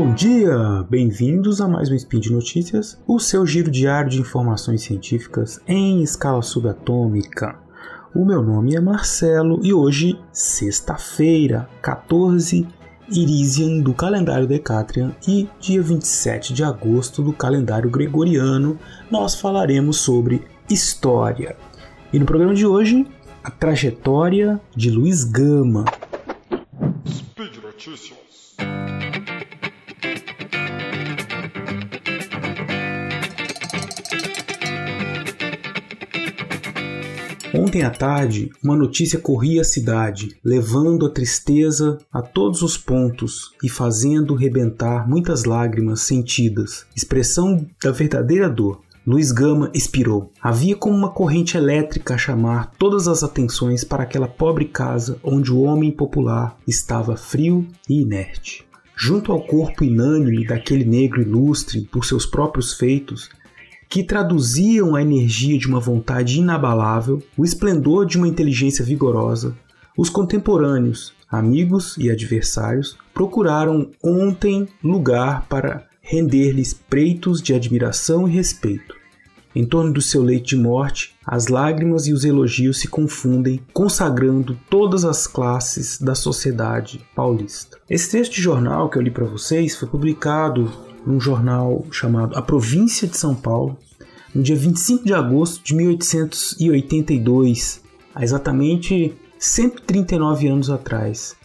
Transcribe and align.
Bom 0.00 0.14
dia! 0.14 0.86
Bem-vindos 0.88 1.60
a 1.60 1.66
mais 1.66 1.90
um 1.90 1.94
Spin 1.96 2.20
de 2.20 2.32
Notícias, 2.32 2.96
o 3.04 3.18
seu 3.18 3.44
giro 3.44 3.68
diário 3.68 4.08
de 4.08 4.20
informações 4.20 4.82
científicas 4.82 5.60
em 5.66 6.04
escala 6.04 6.40
subatômica. 6.40 7.58
O 8.14 8.24
meu 8.24 8.40
nome 8.40 8.76
é 8.76 8.80
Marcelo 8.80 9.58
e 9.60 9.74
hoje, 9.74 10.16
sexta-feira, 10.32 11.68
14 11.82 12.64
Irisian 13.10 13.80
do 13.80 13.92
calendário 13.92 14.46
Decatrian 14.46 15.16
e 15.26 15.48
dia 15.58 15.82
27 15.82 16.54
de 16.54 16.62
agosto 16.62 17.20
do 17.20 17.32
calendário 17.32 17.90
Gregoriano, 17.90 18.78
nós 19.10 19.34
falaremos 19.34 19.96
sobre 19.96 20.44
história. 20.70 21.56
E 22.12 22.20
no 22.20 22.24
programa 22.24 22.54
de 22.54 22.64
hoje, 22.64 23.04
a 23.42 23.50
trajetória 23.50 24.60
de 24.76 24.92
Luiz 24.92 25.24
Gama. 25.24 25.86
Speed 27.04 27.56
Notícias. 27.64 28.27
Ontem 37.68 37.82
à 37.82 37.90
tarde, 37.90 38.50
uma 38.64 38.74
notícia 38.74 39.18
corria 39.18 39.60
a 39.60 39.64
cidade, 39.64 40.38
levando 40.42 41.04
a 41.04 41.10
tristeza 41.10 41.98
a 42.10 42.22
todos 42.22 42.62
os 42.62 42.78
pontos 42.78 43.52
e 43.62 43.68
fazendo 43.68 44.34
rebentar 44.34 45.06
muitas 45.06 45.44
lágrimas 45.44 46.00
sentidas, 46.00 46.86
expressão 46.96 47.66
da 47.84 47.90
verdadeira 47.90 48.48
dor. 48.48 48.80
Luiz 49.06 49.30
Gama 49.32 49.70
expirou. 49.74 50.32
Havia 50.40 50.76
como 50.76 50.96
uma 50.96 51.10
corrente 51.10 51.58
elétrica 51.58 52.14
a 52.14 52.18
chamar 52.18 52.72
todas 52.78 53.06
as 53.06 53.22
atenções 53.22 53.84
para 53.84 54.04
aquela 54.04 54.28
pobre 54.28 54.64
casa 54.64 55.18
onde 55.22 55.52
o 55.52 55.60
homem 55.60 55.92
popular 55.92 56.56
estava 56.66 57.18
frio 57.18 57.68
e 57.86 58.00
inerte. 58.00 58.66
Junto 58.96 59.30
ao 59.30 59.42
corpo 59.42 59.84
inânime 59.84 60.46
daquele 60.46 60.84
negro 60.86 61.20
ilustre 61.20 61.82
por 61.82 62.06
seus 62.06 62.24
próprios 62.24 62.72
feitos, 62.72 63.28
que 63.88 64.02
traduziam 64.02 64.94
a 64.94 65.02
energia 65.02 65.58
de 65.58 65.66
uma 65.66 65.80
vontade 65.80 66.38
inabalável, 66.38 67.22
o 67.36 67.44
esplendor 67.44 68.04
de 68.04 68.18
uma 68.18 68.28
inteligência 68.28 68.84
vigorosa, 68.84 69.56
os 69.96 70.10
contemporâneos, 70.10 71.14
amigos 71.30 71.96
e 71.98 72.10
adversários, 72.10 72.96
procuraram 73.14 73.90
ontem 74.02 74.68
lugar 74.84 75.46
para 75.48 75.86
render-lhes 76.00 76.72
preitos 76.72 77.42
de 77.42 77.54
admiração 77.54 78.28
e 78.28 78.30
respeito. 78.30 78.96
Em 79.54 79.64
torno 79.64 79.92
do 79.92 80.00
seu 80.00 80.22
leito 80.22 80.46
de 80.46 80.56
morte, 80.56 81.14
as 81.26 81.48
lágrimas 81.48 82.06
e 82.06 82.12
os 82.12 82.24
elogios 82.24 82.78
se 82.78 82.86
confundem, 82.86 83.60
consagrando 83.72 84.58
todas 84.70 85.04
as 85.04 85.26
classes 85.26 85.98
da 86.00 86.14
sociedade 86.14 87.00
paulista. 87.14 87.78
Esse 87.90 88.10
texto 88.10 88.34
de 88.34 88.42
jornal 88.42 88.88
que 88.88 88.98
eu 88.98 89.02
li 89.02 89.10
para 89.10 89.24
vocês 89.24 89.74
foi 89.74 89.88
publicado 89.88 90.70
num 91.06 91.20
jornal 91.20 91.84
chamado 91.90 92.36
A 92.36 92.42
Província 92.42 93.08
de 93.08 93.16
São 93.16 93.34
Paulo, 93.34 93.78
no 94.34 94.42
dia 94.42 94.56
25 94.56 95.04
de 95.04 95.14
agosto 95.14 95.64
de 95.64 95.74
1882, 95.74 97.82
há 98.14 98.22
exatamente 98.22 99.14
139 99.38 100.48
anos 100.48 100.70
atrás. 100.70 101.36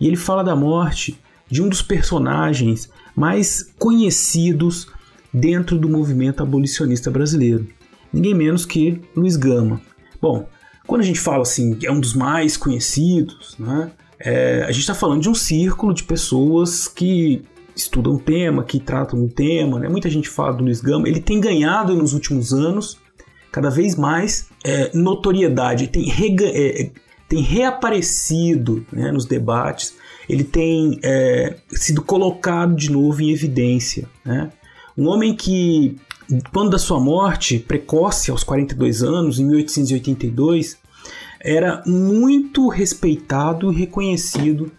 E 0.00 0.06
ele 0.06 0.16
fala 0.16 0.42
da 0.42 0.56
morte 0.56 1.18
de 1.48 1.62
um 1.62 1.68
dos 1.68 1.82
personagens 1.82 2.88
mais 3.14 3.62
conhecidos 3.78 4.88
dentro 5.32 5.78
do 5.78 5.88
movimento 5.88 6.42
abolicionista 6.42 7.10
brasileiro, 7.10 7.68
ninguém 8.12 8.34
menos 8.34 8.64
que 8.64 9.00
Luiz 9.14 9.36
Gama. 9.36 9.80
Bom, 10.20 10.48
quando 10.86 11.02
a 11.02 11.04
gente 11.04 11.20
fala 11.20 11.42
assim, 11.42 11.78
é 11.82 11.90
um 11.90 12.00
dos 12.00 12.14
mais 12.14 12.56
conhecidos, 12.56 13.56
né? 13.58 13.92
É, 14.18 14.64
a 14.64 14.72
gente 14.72 14.80
está 14.80 14.94
falando 14.94 15.22
de 15.22 15.28
um 15.28 15.34
círculo 15.34 15.94
de 15.94 16.02
pessoas 16.02 16.86
que 16.86 17.42
estudam 17.82 18.14
o 18.14 18.20
tema, 18.20 18.64
que 18.64 18.80
tratam 18.80 19.24
o 19.24 19.28
tema, 19.28 19.78
né? 19.78 19.88
Muita 19.88 20.08
gente 20.08 20.28
fala 20.28 20.52
do 20.52 20.64
Luiz 20.64 20.80
Gama. 20.80 21.08
Ele 21.08 21.20
tem 21.20 21.40
ganhado 21.40 21.94
nos 21.94 22.12
últimos 22.12 22.52
anos 22.52 22.98
cada 23.50 23.70
vez 23.70 23.96
mais 23.96 24.48
é, 24.64 24.90
notoriedade, 24.94 25.88
tem, 25.88 26.04
rega, 26.04 26.46
é, 26.46 26.90
tem 27.28 27.42
reaparecido 27.42 28.86
né, 28.92 29.10
nos 29.10 29.26
debates, 29.26 29.94
ele 30.28 30.44
tem 30.44 30.98
é, 31.02 31.56
sido 31.70 32.02
colocado 32.02 32.74
de 32.74 32.90
novo 32.90 33.22
em 33.22 33.30
evidência. 33.30 34.08
Né? 34.24 34.50
Um 34.96 35.08
homem 35.08 35.34
que, 35.34 35.96
quando 36.52 36.70
da 36.70 36.78
sua 36.78 37.00
morte 37.00 37.58
precoce, 37.58 38.30
aos 38.30 38.44
42 38.44 39.02
anos, 39.02 39.40
em 39.40 39.46
1882, 39.46 40.78
era 41.40 41.82
muito 41.86 42.68
respeitado 42.68 43.72
e 43.72 43.76
reconhecido 43.76 44.70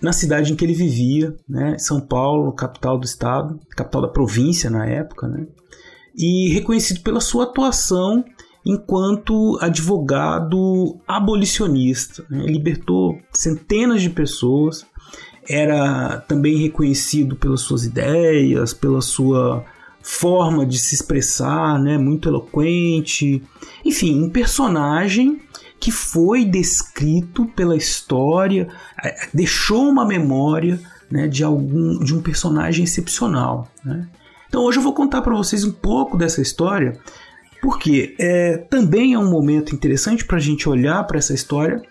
na 0.00 0.12
cidade 0.12 0.52
em 0.52 0.56
que 0.56 0.64
ele 0.64 0.74
vivia, 0.74 1.34
né, 1.48 1.76
São 1.78 2.00
Paulo, 2.00 2.52
capital 2.52 2.98
do 2.98 3.04
estado, 3.04 3.58
capital 3.70 4.02
da 4.02 4.08
província 4.08 4.70
na 4.70 4.86
época, 4.86 5.26
né, 5.26 5.46
e 6.16 6.48
reconhecido 6.50 7.00
pela 7.00 7.20
sua 7.20 7.44
atuação 7.44 8.24
enquanto 8.64 9.58
advogado 9.60 10.98
abolicionista. 11.06 12.24
Né, 12.28 12.44
libertou 12.46 13.18
centenas 13.32 14.02
de 14.02 14.10
pessoas, 14.10 14.84
era 15.48 16.18
também 16.28 16.58
reconhecido 16.58 17.34
pelas 17.36 17.62
suas 17.62 17.84
ideias, 17.84 18.74
pela 18.74 19.00
sua 19.00 19.64
forma 20.02 20.64
de 20.64 20.78
se 20.78 20.94
expressar, 20.94 21.78
né, 21.78 21.98
muito 21.98 22.28
eloquente, 22.28 23.42
enfim, 23.84 24.22
um 24.22 24.30
personagem 24.30 25.40
que 25.80 25.90
foi 25.90 26.44
descrito 26.44 27.46
pela 27.46 27.76
história, 27.76 28.68
é, 29.02 29.28
deixou 29.32 29.88
uma 29.88 30.06
memória 30.06 30.80
né, 31.10 31.26
de 31.28 31.42
algum 31.44 31.98
de 32.00 32.14
um 32.14 32.20
personagem 32.20 32.84
excepcional. 32.84 33.70
Né? 33.84 34.08
Então 34.48 34.62
hoje 34.62 34.78
eu 34.78 34.82
vou 34.82 34.92
contar 34.92 35.22
para 35.22 35.36
vocês 35.36 35.64
um 35.64 35.72
pouco 35.72 36.16
dessa 36.16 36.40
história, 36.40 36.98
porque 37.62 38.14
é, 38.18 38.56
também 38.56 39.14
é 39.14 39.18
um 39.18 39.30
momento 39.30 39.74
interessante 39.74 40.24
para 40.24 40.36
a 40.36 40.40
gente 40.40 40.68
olhar 40.68 41.04
para 41.04 41.18
essa 41.18 41.34
história, 41.34 41.82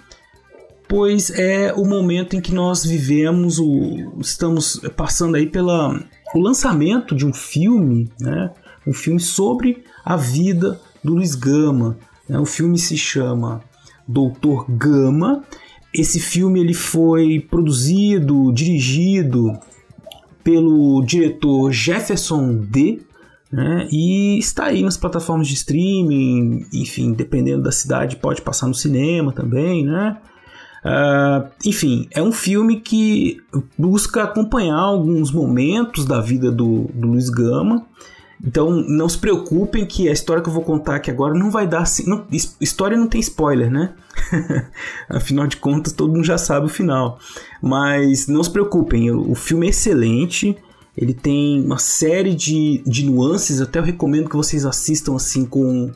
pois 0.87 1.29
é 1.31 1.73
o 1.73 1.85
momento 1.85 2.35
em 2.35 2.41
que 2.41 2.53
nós 2.53 2.85
vivemos, 2.85 3.59
o, 3.59 4.17
estamos 4.19 4.81
passando 4.95 5.35
aí 5.35 5.47
pela 5.47 5.99
o 6.33 6.39
lançamento 6.39 7.15
de 7.15 7.25
um 7.25 7.33
filme, 7.33 8.11
né, 8.19 8.51
um 8.85 8.93
filme 8.93 9.19
sobre 9.19 9.83
a 10.03 10.15
vida 10.15 10.79
do 11.03 11.15
Luiz 11.15 11.35
Gama. 11.35 11.97
Né, 12.27 12.37
o 12.39 12.45
filme 12.45 12.77
se 12.77 12.97
chama 12.97 13.61
Doutor 14.07 14.66
Gama. 14.69 15.44
Esse 15.94 16.19
filme 16.19 16.59
ele 16.59 16.73
foi 16.73 17.40
produzido, 17.40 18.51
dirigido 18.53 19.53
pelo 20.44 21.03
diretor 21.03 21.72
Jefferson 21.72 22.56
D. 22.56 23.01
Né, 23.50 23.88
e 23.90 24.38
está 24.38 24.66
aí 24.66 24.84
nas 24.84 24.97
plataformas 24.97 25.47
de 25.47 25.53
streaming, 25.53 26.66
enfim, 26.73 27.13
dependendo 27.13 27.63
da 27.63 27.72
cidade, 27.72 28.17
pode 28.17 28.41
passar 28.41 28.67
no 28.67 28.73
cinema 28.73 29.31
também, 29.31 29.85
né? 29.85 30.17
Uh, 30.84 31.50
enfim, 31.66 32.07
é 32.12 32.22
um 32.22 32.34
filme 32.34 32.81
que 32.81 33.41
busca 33.78 34.23
acompanhar 34.23 34.78
alguns 34.78 35.31
momentos 35.31 36.06
da 36.06 36.19
vida 36.19 36.51
do, 36.51 36.90
do 36.94 37.07
Luiz 37.07 37.29
Gama 37.29 37.85
então 38.43 38.69
não 38.69 39.09
se 39.09 39.17
preocupem 39.17 39.85
que 39.85 40.07
a 40.07 40.11
história 40.11 40.43
que 40.43 40.49
eu 40.49 40.53
vou 40.53 40.63
contar 40.63 40.95
aqui 40.95 41.09
agora 41.09 41.33
não 41.33 41.49
vai 41.49 41.67
dar. 41.67 41.85
Não, 42.05 42.25
história 42.61 42.95
não 42.95 43.07
tem 43.07 43.19
spoiler, 43.19 43.71
né? 43.71 43.93
Afinal 45.09 45.47
de 45.47 45.57
contas, 45.57 45.93
todo 45.93 46.13
mundo 46.13 46.23
já 46.23 46.37
sabe 46.37 46.67
o 46.67 46.69
final. 46.69 47.19
Mas 47.61 48.27
não 48.27 48.43
se 48.43 48.51
preocupem, 48.51 49.09
o, 49.11 49.33
filme 49.33 49.65
é 49.65 49.69
excelente. 49.71 50.55
Ele 50.95 51.13
tem 51.13 51.63
uma 51.63 51.79
série 51.79 52.35
de, 52.35 52.83
de 52.85 53.05
nuances. 53.05 53.59
Até 53.59 53.79
eu 53.79 53.83
recomendo 53.83 54.29
que 54.29 54.35
vocês 54.35 54.65
assistam 54.65 55.15
assim 55.15 55.45
com 55.45 55.91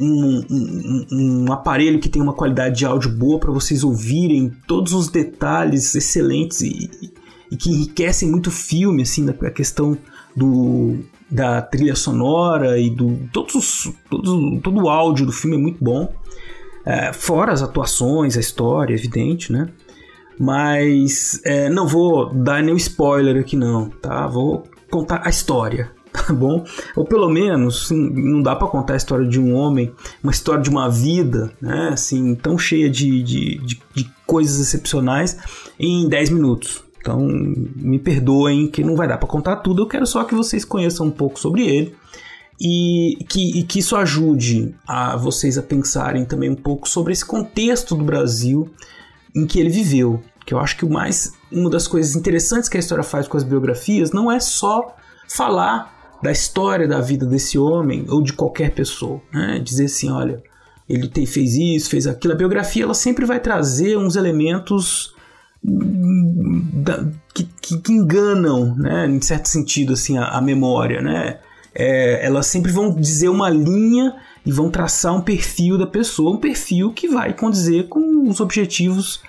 um, 0.00 0.44
um, 0.50 1.06
um, 1.12 1.52
aparelho 1.52 2.00
que 2.00 2.08
tem 2.08 2.20
uma 2.20 2.34
qualidade 2.34 2.78
de 2.78 2.86
áudio 2.86 3.10
boa 3.10 3.38
para 3.38 3.52
vocês 3.52 3.84
ouvirem 3.84 4.52
todos 4.66 4.92
os 4.92 5.08
detalhes 5.08 5.94
excelentes 5.94 6.60
e, 6.60 6.90
e 7.50 7.56
que 7.56 7.70
enriquecem 7.70 8.30
muito 8.30 8.48
o 8.48 8.52
filme, 8.52 9.02
assim, 9.02 9.26
a 9.28 9.50
questão 9.50 9.96
do, 10.36 10.98
da 11.30 11.60
trilha 11.60 11.94
sonora 11.94 12.78
e 12.78 12.88
do 12.90 13.28
todos, 13.32 13.92
todos, 14.08 14.62
todo 14.62 14.82
o 14.82 14.88
áudio 14.88 15.26
do 15.26 15.32
filme 15.32 15.56
é 15.56 15.60
muito 15.60 15.82
bom. 15.82 16.12
É, 16.84 17.12
fora 17.12 17.52
as 17.52 17.62
atuações, 17.62 18.36
a 18.36 18.40
história, 18.40 18.94
evidente, 18.94 19.52
né? 19.52 19.68
Mas 20.38 21.40
é, 21.44 21.68
não 21.68 21.86
vou 21.86 22.32
dar 22.32 22.62
nenhum 22.62 22.76
spoiler 22.76 23.40
aqui 23.40 23.56
não, 23.56 23.90
tá? 23.90 24.26
Vou 24.26 24.64
contar 24.90 25.20
a 25.24 25.28
história, 25.28 25.90
tá 26.10 26.32
bom? 26.32 26.64
Ou 26.96 27.04
pelo 27.04 27.28
menos, 27.28 27.90
não 27.90 28.40
dá 28.40 28.56
para 28.56 28.68
contar 28.68 28.94
a 28.94 28.96
história 28.96 29.26
de 29.26 29.38
um 29.38 29.54
homem, 29.54 29.92
uma 30.22 30.32
história 30.32 30.62
de 30.62 30.70
uma 30.70 30.88
vida, 30.88 31.52
né? 31.60 31.90
Assim, 31.92 32.34
tão 32.34 32.56
cheia 32.56 32.88
de, 32.88 33.22
de, 33.22 33.58
de, 33.58 33.80
de 33.94 34.10
coisas 34.26 34.60
excepcionais 34.60 35.36
em 35.78 36.08
10 36.08 36.30
minutos, 36.30 36.82
então, 37.08 37.26
me 37.26 37.98
perdoem 37.98 38.68
que 38.68 38.84
não 38.84 38.94
vai 38.94 39.08
dar 39.08 39.16
para 39.16 39.26
contar 39.26 39.56
tudo, 39.56 39.82
eu 39.82 39.86
quero 39.86 40.06
só 40.06 40.24
que 40.24 40.34
vocês 40.34 40.62
conheçam 40.62 41.06
um 41.06 41.10
pouco 41.10 41.40
sobre 41.40 41.66
ele 41.66 41.96
e 42.60 43.24
que, 43.26 43.58
e 43.58 43.62
que 43.62 43.78
isso 43.78 43.96
ajude 43.96 44.74
a 44.86 45.16
vocês 45.16 45.56
a 45.56 45.62
pensarem 45.62 46.26
também 46.26 46.50
um 46.50 46.56
pouco 46.56 46.86
sobre 46.86 47.14
esse 47.14 47.24
contexto 47.24 47.94
do 47.94 48.04
Brasil 48.04 48.68
em 49.34 49.46
que 49.46 49.58
ele 49.58 49.70
viveu, 49.70 50.22
Porque 50.38 50.52
eu 50.52 50.58
acho 50.58 50.76
que 50.76 50.84
o 50.84 50.90
mais 50.90 51.32
uma 51.50 51.70
das 51.70 51.88
coisas 51.88 52.14
interessantes 52.14 52.68
que 52.68 52.76
a 52.76 52.80
história 52.80 53.04
faz 53.04 53.26
com 53.26 53.38
as 53.38 53.44
biografias 53.44 54.12
não 54.12 54.30
é 54.30 54.38
só 54.38 54.94
falar 55.28 56.18
da 56.22 56.30
história 56.30 56.86
da 56.86 57.00
vida 57.00 57.24
desse 57.24 57.58
homem 57.58 58.04
ou 58.08 58.22
de 58.22 58.34
qualquer 58.34 58.74
pessoa, 58.74 59.20
né? 59.32 59.60
Dizer 59.60 59.84
assim, 59.84 60.10
olha, 60.10 60.42
ele 60.88 61.08
fez 61.26 61.54
isso, 61.54 61.88
fez 61.88 62.06
aquilo. 62.06 62.34
A 62.34 62.36
biografia 62.36 62.82
ela 62.82 62.94
sempre 62.94 63.24
vai 63.24 63.38
trazer 63.38 63.96
uns 63.96 64.16
elementos 64.16 65.14
que, 67.34 67.76
que, 67.76 67.92
enganam, 67.92 68.74
né, 68.76 69.06
em 69.06 69.20
certo 69.20 69.48
sentido, 69.48 69.92
assim, 69.92 70.18
a, 70.18 70.28
a 70.28 70.40
memória, 70.40 71.00
né? 71.00 71.38
É, 71.74 72.26
elas 72.26 72.46
sempre 72.46 72.72
vão 72.72 72.92
dizer 72.92 73.28
uma 73.28 73.50
linha 73.50 74.16
e 74.44 74.50
vão 74.50 74.70
traçar 74.70 75.14
um 75.14 75.20
perfil 75.20 75.78
da 75.78 75.86
pessoa, 75.86 76.34
um 76.34 76.40
perfil 76.40 76.92
que 76.92 77.08
vai 77.08 77.32
condizer 77.32 77.88
com 77.88 78.28
os 78.28 78.40
objetivos 78.40 79.20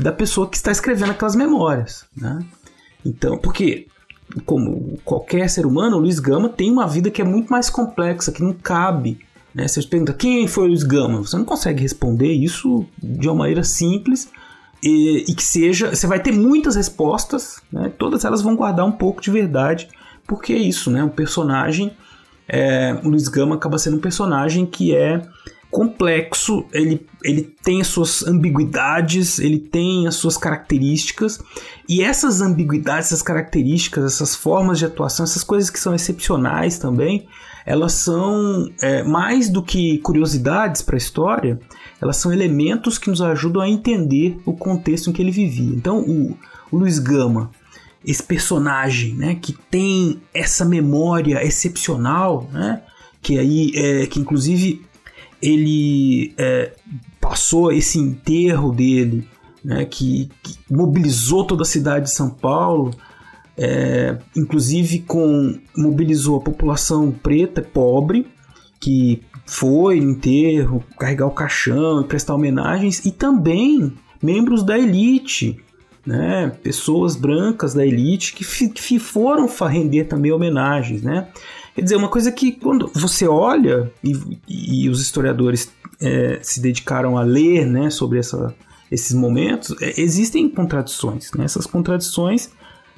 da 0.00 0.12
pessoa 0.12 0.48
que 0.48 0.56
está 0.56 0.70
escrevendo 0.70 1.10
aquelas 1.10 1.34
memórias, 1.34 2.04
né? 2.16 2.38
Então, 3.04 3.36
porque 3.36 3.86
como 4.46 4.98
qualquer 5.04 5.48
ser 5.50 5.66
humano, 5.66 5.96
o 5.96 6.00
Luiz 6.00 6.18
Gama 6.18 6.48
tem 6.48 6.70
uma 6.70 6.86
vida 6.86 7.10
que 7.10 7.20
é 7.20 7.24
muito 7.24 7.48
mais 7.50 7.68
complexa, 7.68 8.32
que 8.32 8.42
não 8.42 8.52
cabe. 8.52 9.18
Né? 9.54 9.66
Você 9.66 9.82
pergunta 9.82 10.12
quem 10.12 10.46
foi 10.46 10.64
o 10.64 10.68
Luiz 10.68 10.84
Gama, 10.84 11.18
você 11.18 11.36
não 11.36 11.44
consegue 11.44 11.82
responder 11.82 12.32
isso 12.32 12.86
de 13.02 13.28
uma 13.28 13.34
maneira 13.34 13.64
simples 13.64 14.30
e, 14.82 15.24
e 15.28 15.34
que 15.34 15.42
seja. 15.42 15.94
Você 15.94 16.06
vai 16.06 16.20
ter 16.20 16.32
muitas 16.32 16.76
respostas, 16.76 17.62
né? 17.72 17.92
todas 17.98 18.24
elas 18.24 18.42
vão 18.42 18.56
guardar 18.56 18.86
um 18.86 18.92
pouco 18.92 19.20
de 19.20 19.30
verdade, 19.30 19.88
porque 20.26 20.52
é 20.52 20.58
isso, 20.58 20.90
né? 20.90 21.02
Um 21.02 21.08
personagem. 21.08 21.92
É, 22.48 22.98
o 23.04 23.08
Luiz 23.08 23.28
Gama 23.28 23.54
acaba 23.54 23.78
sendo 23.78 23.96
um 23.96 24.00
personagem 24.00 24.66
que 24.66 24.94
é 24.94 25.22
complexo, 25.70 26.64
ele, 26.72 27.06
ele 27.22 27.42
tem 27.62 27.80
as 27.80 27.86
suas 27.86 28.26
ambiguidades, 28.26 29.38
ele 29.38 29.58
tem 29.58 30.06
as 30.06 30.16
suas 30.16 30.36
características, 30.36 31.38
e 31.88 32.02
essas 32.02 32.40
ambiguidades, 32.40 33.08
essas 33.08 33.22
características, 33.22 34.04
essas 34.04 34.34
formas 34.34 34.78
de 34.78 34.86
atuação, 34.86 35.24
essas 35.24 35.44
coisas 35.44 35.70
que 35.70 35.78
são 35.78 35.94
excepcionais 35.94 36.78
também, 36.78 37.28
elas 37.64 37.92
são 37.92 38.68
é, 38.82 39.02
mais 39.04 39.48
do 39.48 39.62
que 39.62 39.98
curiosidades 39.98 40.82
para 40.82 40.96
a 40.96 40.98
história, 40.98 41.60
elas 42.00 42.16
são 42.16 42.32
elementos 42.32 42.98
que 42.98 43.10
nos 43.10 43.20
ajudam 43.20 43.62
a 43.62 43.68
entender 43.68 44.40
o 44.44 44.54
contexto 44.54 45.10
em 45.10 45.12
que 45.12 45.22
ele 45.22 45.30
vivia. 45.30 45.74
Então, 45.76 46.00
o, 46.00 46.36
o 46.72 46.78
Luiz 46.78 46.98
Gama, 46.98 47.50
esse 48.04 48.22
personagem 48.22 49.14
né, 49.14 49.34
que 49.40 49.52
tem 49.70 50.20
essa 50.32 50.64
memória 50.64 51.44
excepcional, 51.44 52.48
né, 52.50 52.82
que 53.20 53.38
aí 53.38 53.72
é, 53.74 54.06
que 54.06 54.18
inclusive 54.18 54.82
ele 55.42 56.34
é, 56.36 56.72
passou 57.20 57.72
esse 57.72 57.98
enterro 57.98 58.72
dele, 58.72 59.26
né, 59.64 59.84
que, 59.84 60.30
que, 60.42 60.58
mobilizou 60.70 61.44
toda 61.44 61.62
a 61.62 61.66
cidade 61.66 62.06
de 62.06 62.10
São 62.12 62.30
Paulo, 62.30 62.92
é, 63.56 64.18
inclusive 64.36 65.00
com 65.00 65.58
mobilizou 65.76 66.38
a 66.38 66.40
população 66.40 67.10
preta, 67.10 67.60
pobre, 67.60 68.26
que 68.78 69.22
foi 69.46 70.00
no 70.00 70.12
enterro, 70.12 70.82
carregar 70.98 71.26
o 71.26 71.32
caixão 71.32 72.00
e 72.00 72.04
prestar 72.04 72.34
homenagens, 72.34 73.04
e 73.04 73.10
também 73.10 73.92
membros 74.22 74.62
da 74.62 74.78
elite, 74.78 75.58
né, 76.06 76.52
pessoas 76.62 77.16
brancas 77.16 77.74
da 77.74 77.84
elite 77.84 78.32
que, 78.32 78.68
que 78.68 78.98
foram 78.98 79.46
render 79.68 80.04
também 80.04 80.32
homenagens, 80.32 81.02
né? 81.02 81.28
Quer 81.74 81.82
dizer, 81.82 81.96
uma 81.96 82.08
coisa 82.08 82.32
que 82.32 82.52
quando 82.52 82.90
você 82.94 83.26
olha, 83.26 83.92
e, 84.02 84.12
e 84.48 84.88
os 84.88 85.00
historiadores 85.00 85.72
é, 86.00 86.38
se 86.42 86.60
dedicaram 86.60 87.16
a 87.16 87.22
ler 87.22 87.66
né, 87.66 87.90
sobre 87.90 88.18
essa, 88.18 88.54
esses 88.90 89.14
momentos, 89.14 89.74
é, 89.80 90.00
existem 90.00 90.48
contradições. 90.48 91.30
Né? 91.32 91.44
Essas 91.44 91.66
contradições 91.66 92.50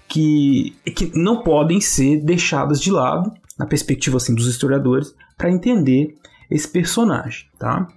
que, 0.08 0.74
que 0.94 1.12
não 1.14 1.42
podem 1.42 1.80
ser 1.80 2.22
deixadas 2.22 2.80
de 2.80 2.90
lado, 2.90 3.32
na 3.58 3.66
perspectiva 3.66 4.16
assim, 4.16 4.34
dos 4.34 4.46
historiadores, 4.46 5.14
para 5.36 5.50
entender 5.50 6.16
esse 6.50 6.69
personagem. 6.69 7.46
Tá? 7.58 7.88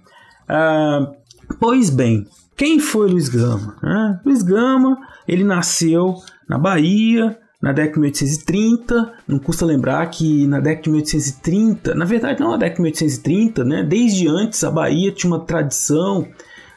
Ah, 0.48 1.12
pois 1.58 1.90
bem, 1.90 2.26
quem 2.56 2.78
foi 2.80 3.08
Luiz 3.08 3.28
Gama? 3.28 3.76
Né? 3.82 4.20
Luiz 4.24 4.42
Gama 4.42 4.98
ele 5.26 5.44
nasceu 5.44 6.16
na 6.48 6.58
Bahia 6.58 7.38
na 7.60 7.72
década 7.72 7.94
de 7.94 8.00
1830. 8.00 9.12
Não 9.26 9.38
custa 9.38 9.64
lembrar 9.64 10.06
que 10.10 10.46
na 10.46 10.60
década 10.60 10.82
de 10.82 10.90
1830, 10.90 11.94
na 11.94 12.04
verdade 12.04 12.40
não 12.40 12.50
na 12.50 12.56
década 12.56 12.76
de 12.76 12.82
1830, 12.82 13.64
né, 13.64 13.82
desde 13.82 14.28
antes 14.28 14.62
a 14.64 14.70
Bahia 14.70 15.12
tinha 15.12 15.32
uma 15.32 15.44
tradição 15.44 16.26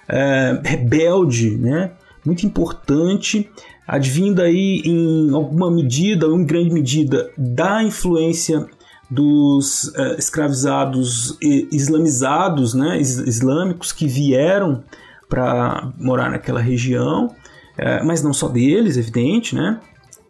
é, 0.08 0.60
rebelde, 0.64 1.58
né, 1.58 1.92
muito 2.26 2.46
importante, 2.46 3.50
advinda 3.88 4.44
aí 4.44 4.82
em 4.86 5.34
alguma 5.34 5.72
medida, 5.72 6.28
ou 6.28 6.40
em 6.40 6.46
grande 6.46 6.72
medida, 6.72 7.32
da 7.38 7.84
influência 7.84 8.66
dos 9.10 9.92
é, 9.96 10.16
escravizados 10.18 11.38
islamizados, 11.42 12.74
né, 12.74 13.00
islâmicos 13.02 13.92
que 13.92 14.08
vieram 14.08 14.84
para 15.28 15.92
morar 15.98 16.30
naquela 16.30 16.60
região, 16.60 17.34
é, 17.78 18.04
mas 18.04 18.22
não 18.22 18.34
só 18.34 18.48
deles, 18.48 18.98
evidente, 18.98 19.56
né? 19.56 19.80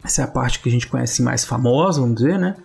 Essa 0.02 0.22
é 0.22 0.24
a 0.24 0.28
parte 0.28 0.60
que 0.60 0.68
a 0.68 0.72
gente 0.72 0.86
conhece 0.86 1.22
mais 1.22 1.44
famosa, 1.44 2.00
vamos 2.00 2.16
dizer, 2.16 2.38
né? 2.38 2.56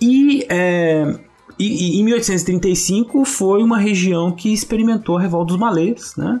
E, 0.00 0.46
é, 0.48 1.18
e, 1.58 1.96
e 1.96 2.00
em 2.00 2.04
1835 2.04 3.24
foi 3.24 3.62
uma 3.62 3.78
região 3.78 4.32
que 4.32 4.52
experimentou 4.52 5.18
a 5.18 5.20
revolta 5.20 5.48
dos 5.48 5.58
malês, 5.58 6.14
né? 6.16 6.40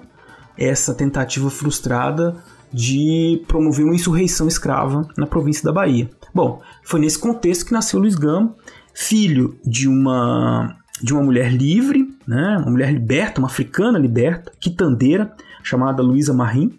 Essa 0.56 0.94
tentativa 0.94 1.50
frustrada 1.50 2.36
de 2.72 3.42
promover 3.48 3.84
uma 3.84 3.94
insurreição 3.94 4.46
escrava 4.46 5.06
na 5.16 5.26
província 5.26 5.64
da 5.64 5.72
Bahia. 5.72 6.08
Bom, 6.32 6.60
foi 6.84 7.00
nesse 7.00 7.18
contexto 7.18 7.66
que 7.66 7.72
nasceu 7.72 7.98
Luiz 7.98 8.14
Gama, 8.14 8.54
filho 8.94 9.58
de 9.64 9.88
uma 9.88 10.76
de 11.02 11.14
uma 11.14 11.22
mulher 11.22 11.50
livre, 11.50 12.14
né, 12.26 12.58
uma 12.58 12.70
mulher 12.70 12.92
liberta, 12.92 13.40
uma 13.40 13.48
africana 13.48 13.98
liberta, 13.98 14.52
quitandeira, 14.60 15.34
chamada 15.62 16.02
Luísa 16.02 16.34
Marim, 16.34 16.78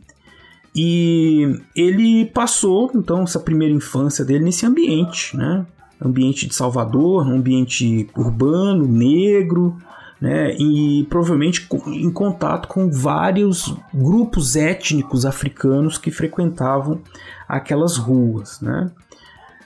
e 0.74 1.60
ele 1.76 2.26
passou, 2.28 2.92
então, 2.96 3.24
essa 3.24 3.40
primeira 3.40 3.74
infância 3.74 4.24
dele 4.24 4.46
nesse 4.46 4.66
ambiente, 4.66 5.36
né? 5.36 5.66
Ambiente 6.04 6.48
de 6.48 6.56
Salvador, 6.56 7.28
ambiente 7.28 8.10
urbano, 8.16 8.88
negro, 8.88 9.78
né? 10.20 10.56
E 10.58 11.06
provavelmente 11.10 11.68
em 11.88 12.10
contato 12.10 12.68
com 12.68 12.90
vários 12.90 13.76
grupos 13.94 14.56
étnicos 14.56 15.26
africanos 15.26 15.98
que 15.98 16.10
frequentavam 16.10 17.02
aquelas 17.48 17.98
ruas, 17.98 18.62
né? 18.62 18.92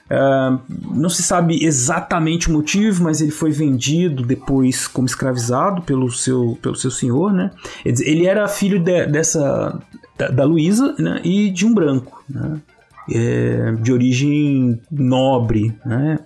Uh, 0.08 0.60
não 0.94 1.08
se 1.08 1.20
sabe 1.20 1.64
exatamente 1.64 2.48
o 2.48 2.52
motivo, 2.52 3.02
mas 3.02 3.20
ele 3.20 3.32
foi 3.32 3.50
vendido 3.50 4.24
depois 4.24 4.86
como 4.86 5.04
escravizado 5.06 5.82
pelo 5.82 6.10
seu, 6.12 6.56
pelo 6.62 6.76
seu 6.76 6.92
senhor, 6.92 7.32
né? 7.32 7.50
Ele 7.84 8.24
era 8.24 8.46
filho 8.46 8.78
de, 8.78 9.06
dessa 9.06 9.80
da, 10.16 10.28
da 10.28 10.44
Luísa 10.44 10.94
né? 10.98 11.20
e 11.24 11.50
de 11.50 11.66
um 11.66 11.74
branco, 11.74 12.22
né? 12.28 12.60
É, 13.08 13.72
de 13.80 13.92
origem 13.92 14.80
nobre, 14.90 15.72
né? 15.84 16.18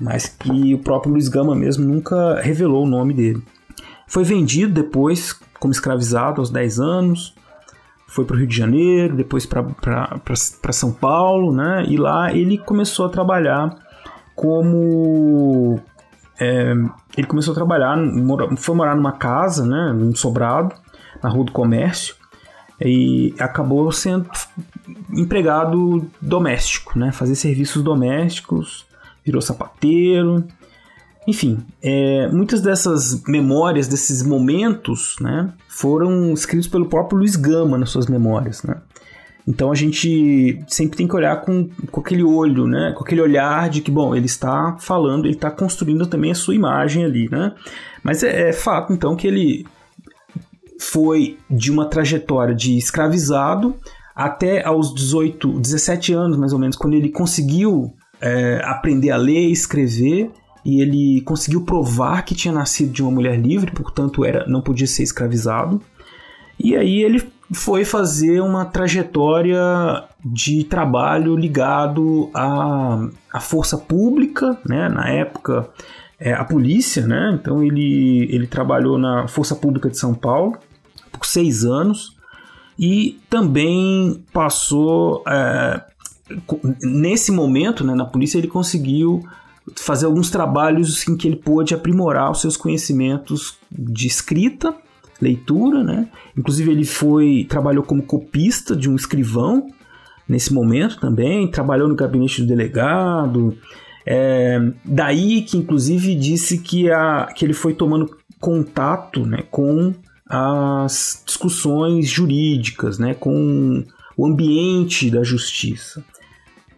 Mas 0.00 0.26
que 0.26 0.74
o 0.74 0.78
próprio 0.78 1.12
Luiz 1.12 1.28
Gama 1.28 1.54
mesmo 1.54 1.84
nunca 1.84 2.40
revelou 2.40 2.84
o 2.84 2.88
nome 2.88 3.14
dele. 3.14 3.42
Foi 4.08 4.24
vendido 4.24 4.74
depois 4.74 5.38
como 5.60 5.72
escravizado 5.72 6.40
aos 6.40 6.50
10 6.50 6.80
anos, 6.80 7.34
foi 8.08 8.24
para 8.24 8.34
o 8.34 8.38
Rio 8.38 8.46
de 8.48 8.56
Janeiro, 8.56 9.16
depois 9.16 9.46
para 9.46 10.72
São 10.72 10.92
Paulo, 10.92 11.52
né? 11.52 11.84
E 11.88 11.96
lá 11.96 12.32
ele 12.32 12.58
começou 12.58 13.06
a 13.06 13.08
trabalhar 13.08 13.76
como 14.34 15.80
é, 16.38 16.72
ele 17.16 17.26
começou 17.26 17.52
a 17.52 17.54
trabalhar, 17.54 17.96
foi 18.56 18.74
morar 18.74 18.94
numa 18.94 19.12
casa, 19.12 19.64
né, 19.64 19.92
num 19.92 20.14
sobrado, 20.14 20.74
na 21.22 21.30
Rua 21.30 21.44
do 21.46 21.52
Comércio, 21.52 22.14
e 22.80 23.34
acabou 23.38 23.90
sendo 23.90 24.28
empregado 25.10 26.06
doméstico, 26.20 26.98
né, 26.98 27.12
fazer 27.12 27.34
serviços 27.34 27.82
domésticos, 27.82 28.86
virou 29.24 29.40
sapateiro, 29.40 30.44
enfim, 31.26 31.58
é, 31.82 32.28
muitas 32.28 32.60
dessas 32.60 33.22
memórias, 33.24 33.88
desses 33.88 34.22
momentos, 34.22 35.16
né, 35.20 35.52
foram 35.68 36.32
escritos 36.32 36.68
pelo 36.68 36.86
próprio 36.86 37.18
Luiz 37.18 37.34
Gama 37.34 37.76
nas 37.76 37.90
suas 37.90 38.06
memórias, 38.06 38.62
né? 38.62 38.76
Então 39.48 39.70
a 39.70 39.76
gente 39.76 40.60
sempre 40.66 40.96
tem 40.96 41.06
que 41.06 41.14
olhar 41.14 41.40
com, 41.42 41.68
com 41.90 42.00
aquele 42.00 42.24
olho, 42.24 42.66
né? 42.66 42.92
Com 42.96 43.04
aquele 43.04 43.20
olhar 43.20 43.70
de 43.70 43.80
que, 43.80 43.92
bom, 43.92 44.12
ele 44.12 44.26
está 44.26 44.76
falando, 44.80 45.24
ele 45.24 45.34
está 45.34 45.52
construindo 45.52 46.04
também 46.06 46.32
a 46.32 46.34
sua 46.34 46.54
imagem 46.54 47.04
ali, 47.04 47.28
né? 47.30 47.52
Mas 48.02 48.24
é, 48.24 48.48
é 48.48 48.52
fato, 48.52 48.92
então, 48.92 49.14
que 49.14 49.26
ele 49.26 49.64
foi 50.80 51.38
de 51.50 51.70
uma 51.70 51.86
trajetória 51.86 52.54
de 52.54 52.76
escravizado 52.76 53.76
até 54.14 54.64
aos 54.64 54.94
18, 54.94 55.60
17 55.60 56.12
anos, 56.12 56.36
mais 56.36 56.52
ou 56.52 56.58
menos, 56.58 56.76
quando 56.76 56.94
ele 56.94 57.10
conseguiu 57.10 57.92
é, 58.20 58.60
aprender 58.64 59.10
a 59.10 59.16
ler 59.16 59.48
e 59.48 59.52
escrever 59.52 60.30
e 60.64 60.80
ele 60.80 61.20
conseguiu 61.20 61.64
provar 61.64 62.22
que 62.22 62.34
tinha 62.34 62.52
nascido 62.52 62.92
de 62.92 63.02
uma 63.02 63.10
mulher 63.10 63.38
livre, 63.38 63.70
portanto 63.70 64.24
era 64.24 64.46
não 64.48 64.60
podia 64.60 64.86
ser 64.86 65.02
escravizado. 65.02 65.80
E 66.58 66.74
aí 66.74 67.02
ele 67.02 67.22
foi 67.52 67.84
fazer 67.84 68.40
uma 68.40 68.64
trajetória 68.64 69.60
de 70.24 70.64
trabalho 70.64 71.36
ligado 71.36 72.30
à, 72.34 73.08
à 73.32 73.40
força 73.40 73.78
pública, 73.78 74.58
né? 74.68 74.88
Na 74.88 75.08
época, 75.08 75.68
é, 76.18 76.32
a 76.32 76.44
polícia, 76.44 77.06
né? 77.06 77.38
Então 77.40 77.62
ele, 77.62 78.28
ele 78.30 78.46
trabalhou 78.46 78.98
na 78.98 79.28
Força 79.28 79.54
Pública 79.54 79.90
de 79.90 79.98
São 79.98 80.14
Paulo 80.14 80.56
por 81.12 81.26
seis 81.26 81.64
anos 81.64 82.16
e 82.78 83.18
também 83.30 84.22
passou 84.32 85.22
é, 85.26 85.82
nesse 86.82 87.30
momento, 87.30 87.84
né, 87.84 87.94
na 87.94 88.04
polícia 88.04 88.38
ele 88.38 88.48
conseguiu 88.48 89.22
fazer 89.74 90.06
alguns 90.06 90.30
trabalhos 90.30 91.06
em 91.08 91.16
que 91.16 91.26
ele 91.26 91.36
pôde 91.36 91.74
aprimorar 91.74 92.30
os 92.30 92.40
seus 92.40 92.56
conhecimentos 92.56 93.58
de 93.70 94.06
escrita, 94.06 94.74
leitura, 95.20 95.82
né? 95.82 96.08
Inclusive 96.36 96.70
ele 96.70 96.84
foi 96.84 97.46
trabalhou 97.48 97.82
como 97.82 98.02
copista 98.02 98.76
de 98.76 98.88
um 98.88 98.94
escrivão 98.94 99.68
nesse 100.28 100.52
momento 100.52 101.00
também, 101.00 101.50
trabalhou 101.50 101.88
no 101.88 101.96
gabinete 101.96 102.42
do 102.42 102.48
delegado. 102.48 103.56
É, 104.06 104.60
daí 104.84 105.42
que 105.42 105.56
inclusive 105.56 106.14
disse 106.14 106.58
que, 106.58 106.90
a, 106.90 107.26
que 107.34 107.44
ele 107.44 107.52
foi 107.52 107.74
tomando 107.74 108.16
contato 108.38 109.26
né, 109.26 109.42
com 109.50 109.92
as 110.28 111.22
discussões 111.26 112.08
jurídicas, 112.08 112.98
né, 112.98 113.14
com 113.14 113.84
o 114.16 114.26
ambiente 114.26 115.10
da 115.10 115.22
justiça. 115.24 116.04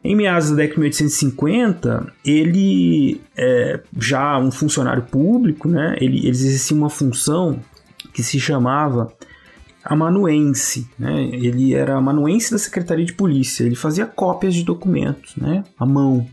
Em 0.02 0.14
meados 0.14 0.50
da 0.50 0.56
década 0.56 0.74
de 0.74 0.80
1850, 0.80 2.12
ele, 2.24 3.20
é, 3.36 3.80
já 3.98 4.38
um 4.38 4.50
funcionário 4.50 5.02
público, 5.02 5.68
né, 5.68 5.96
ele, 6.00 6.18
ele 6.18 6.28
exercia 6.28 6.76
uma 6.76 6.88
função 6.88 7.60
que 8.12 8.22
se 8.22 8.38
chamava 8.38 9.12
amanuense. 9.84 10.88
Né? 10.98 11.24
Ele 11.32 11.74
era 11.74 11.96
amanuense 11.96 12.50
da 12.50 12.58
Secretaria 12.58 13.04
de 13.04 13.12
Polícia, 13.12 13.64
ele 13.64 13.74
fazia 13.74 14.06
cópias 14.06 14.54
de 14.54 14.62
documentos 14.62 15.36
né, 15.36 15.64
à 15.78 15.84
mão. 15.84 16.26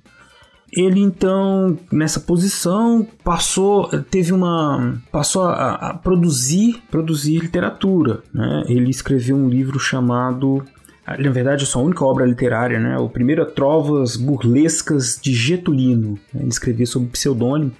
Ele 0.75 0.99
então 0.99 1.77
nessa 1.91 2.19
posição 2.19 3.07
passou, 3.23 3.87
teve 4.09 4.33
uma, 4.33 5.01
passou 5.11 5.43
a, 5.43 5.75
a 5.75 5.93
produzir, 5.93 6.81
produzir 6.91 7.39
literatura. 7.39 8.21
Né? 8.33 8.65
Ele 8.67 8.89
escreveu 8.89 9.35
um 9.37 9.47
livro 9.47 9.79
chamado 9.79 10.63
na 11.07 11.29
verdade, 11.29 11.63
a 11.63 11.67
sua 11.67 11.83
única 11.83 12.03
obra 12.03 12.25
literária, 12.25 12.79
né? 12.79 12.97
O 12.97 13.07
primeiro 13.07 13.43
é 13.43 13.45
Trovas 13.45 14.15
Burlescas 14.15 15.19
de 15.21 15.35
Getulino. 15.35 16.17
Ele 16.33 16.47
escrevia 16.47 16.85
sob 16.87 17.05
pseudônimo. 17.09 17.71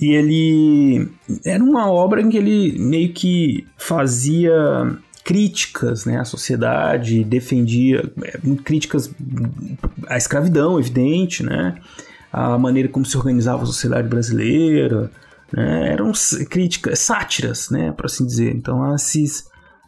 E 0.00 0.12
ele 0.12 1.10
era 1.44 1.62
uma 1.62 1.90
obra 1.90 2.22
em 2.22 2.30
que 2.30 2.38
ele 2.38 2.78
meio 2.78 3.12
que 3.12 3.66
fazia 3.76 4.96
críticas 5.24 6.06
né, 6.06 6.18
à 6.18 6.24
sociedade, 6.24 7.22
defendia 7.22 8.10
é, 8.22 8.38
críticas 8.64 9.10
à 10.06 10.16
escravidão, 10.16 10.80
evidente, 10.80 11.42
né? 11.42 11.74
A 12.32 12.58
maneira 12.58 12.88
como 12.88 13.06
se 13.06 13.16
organizava 13.16 13.62
a 13.62 13.66
sociedade 13.66 14.08
brasileira, 14.08 15.10
né? 15.52 15.92
eram 15.92 16.12
críticas, 16.50 16.98
sátiras, 16.98 17.70
né, 17.70 17.92
por 17.92 18.06
assim 18.06 18.26
dizer. 18.26 18.54
Então, 18.54 18.82
a, 18.82 18.96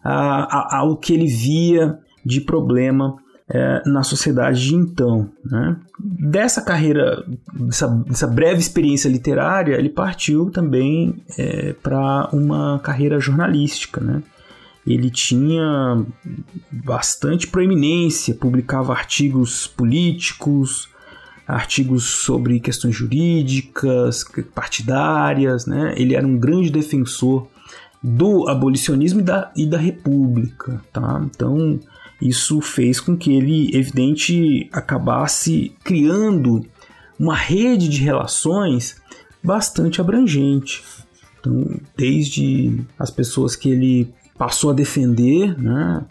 a, 0.05 0.79
ao 0.79 0.97
que 0.97 1.13
ele 1.13 1.27
via 1.27 1.99
de 2.25 2.41
problema 2.41 3.17
é, 3.53 3.83
na 3.85 4.03
sociedade 4.03 4.69
de 4.69 4.75
então. 4.77 5.29
Né? 5.45 5.77
Dessa 5.99 6.63
carreira, 6.63 7.25
dessa, 7.53 7.89
dessa, 7.89 8.27
breve 8.27 8.61
experiência 8.61 9.09
literária, 9.09 9.75
ele 9.75 9.89
partiu 9.89 10.51
também 10.51 11.23
é, 11.37 11.73
para 11.73 12.29
uma 12.33 12.79
carreira 12.79 13.19
jornalística. 13.19 14.01
Né? 14.01 14.23
Ele 14.87 15.11
tinha 15.11 16.05
bastante 16.71 17.49
proeminência, 17.49 18.35
publicava 18.35 18.93
artigos 18.93 19.67
políticos, 19.67 20.89
artigos 21.55 22.05
sobre 22.05 22.61
questões 22.61 22.95
jurídicas, 22.95 24.25
partidárias. 24.55 25.67
Né? 25.67 25.95
Ele 25.97 26.15
era 26.15 26.27
um 26.27 26.39
grande 26.39 26.71
defensor 26.71 27.47
do 28.03 28.49
abolicionismo 28.49 29.21
e 29.21 29.23
da, 29.23 29.53
e 29.57 29.67
da 29.67 29.79
república. 29.79 30.81
Tá? 30.93 31.21
Então, 31.25 31.79
isso 32.21 32.61
fez 32.61 33.01
com 33.01 33.17
que 33.17 33.33
ele, 33.33 33.75
evidente, 33.77 34.69
acabasse 34.73 35.75
criando 35.83 36.65
uma 37.19 37.35
rede 37.35 37.89
de 37.89 38.03
relações 38.03 38.97
bastante 39.43 40.01
abrangente. 40.01 40.83
Então, 41.39 41.81
desde 41.97 42.81
as 42.99 43.11
pessoas 43.11 43.57
que 43.57 43.71
ele 43.71 44.13
passou 44.37 44.71
a 44.71 44.75
defender, 44.75 45.59
né, 45.61 46.05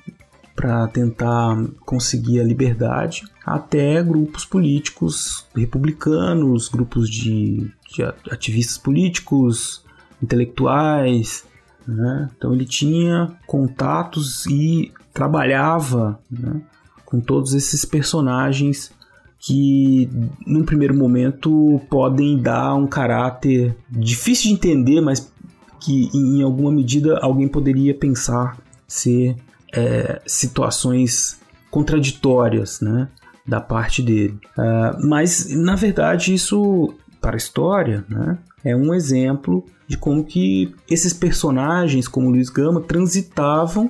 para 0.55 0.87
tentar 0.87 1.57
conseguir 1.85 2.39
a 2.39 2.43
liberdade, 2.43 3.23
até 3.49 4.01
grupos 4.03 4.45
políticos 4.45 5.43
republicanos, 5.55 6.69
grupos 6.69 7.09
de, 7.09 7.71
de 7.91 8.03
ativistas 8.29 8.77
políticos, 8.77 9.83
intelectuais. 10.21 11.43
Né? 11.87 12.29
Então 12.37 12.53
ele 12.53 12.65
tinha 12.65 13.35
contatos 13.47 14.45
e 14.45 14.91
trabalhava 15.11 16.19
né, 16.29 16.61
com 17.03 17.19
todos 17.19 17.55
esses 17.55 17.83
personagens 17.83 18.91
que, 19.39 20.07
num 20.45 20.63
primeiro 20.63 20.93
momento, 20.93 21.81
podem 21.89 22.37
dar 22.37 22.75
um 22.75 22.85
caráter 22.85 23.75
difícil 23.89 24.49
de 24.49 24.53
entender, 24.53 25.01
mas 25.01 25.31
que, 25.79 26.09
em 26.13 26.43
alguma 26.43 26.71
medida, 26.71 27.17
alguém 27.19 27.47
poderia 27.47 27.95
pensar 27.95 28.57
ser 28.85 29.37
é, 29.73 30.21
situações 30.27 31.39
contraditórias, 31.71 32.81
né? 32.81 33.07
Da 33.49 33.59
parte 33.59 34.03
dele. 34.03 34.37
Uh, 34.57 35.07
mas, 35.07 35.49
na 35.49 35.75
verdade, 35.75 36.33
isso, 36.33 36.93
para 37.19 37.35
a 37.35 37.37
história, 37.37 38.05
né? 38.07 38.37
É 38.63 38.75
um 38.75 38.93
exemplo 38.93 39.65
de 39.87 39.97
como 39.97 40.23
que 40.23 40.75
esses 40.89 41.13
personagens, 41.13 42.07
como 42.07 42.29
Luiz 42.29 42.49
Gama, 42.49 42.81
transitavam 42.81 43.89